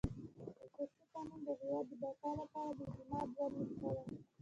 اساسي 0.65 1.03
قانون 1.13 1.39
د 1.47 1.49
هېواد 1.59 1.85
د 1.89 1.91
بقا 2.01 2.31
لپاره 2.39 2.71
د 2.77 2.79
اعتماد 2.89 3.27
وړ 3.37 3.49
نسخه 3.57 3.89
وه. 3.95 4.03